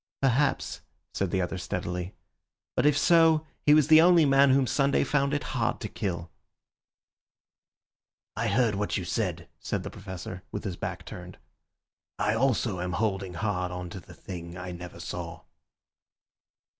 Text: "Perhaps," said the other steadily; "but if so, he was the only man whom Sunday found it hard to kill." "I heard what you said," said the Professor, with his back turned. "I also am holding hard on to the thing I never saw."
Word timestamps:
"Perhaps," 0.19 0.81
said 1.13 1.29
the 1.29 1.41
other 1.43 1.59
steadily; 1.59 2.15
"but 2.75 2.87
if 2.87 2.97
so, 2.97 3.45
he 3.67 3.75
was 3.75 3.87
the 3.87 4.01
only 4.01 4.25
man 4.25 4.49
whom 4.49 4.65
Sunday 4.65 5.03
found 5.03 5.31
it 5.31 5.43
hard 5.53 5.79
to 5.79 5.87
kill." 5.87 6.31
"I 8.35 8.47
heard 8.47 8.73
what 8.73 8.97
you 8.97 9.05
said," 9.05 9.47
said 9.59 9.83
the 9.83 9.91
Professor, 9.91 10.41
with 10.51 10.63
his 10.63 10.75
back 10.75 11.05
turned. 11.05 11.37
"I 12.17 12.33
also 12.33 12.79
am 12.79 12.93
holding 12.93 13.35
hard 13.35 13.71
on 13.71 13.91
to 13.91 13.99
the 13.99 14.15
thing 14.15 14.57
I 14.57 14.71
never 14.71 14.99
saw." 14.99 15.43